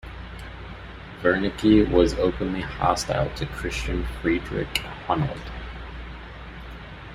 Wernicke 1.21 1.87
was 1.91 2.15
openly 2.15 2.61
hostile 2.61 3.29
to 3.35 3.45
Christian 3.45 4.03
Friedrich 4.19 4.79
Hunold. 5.05 5.43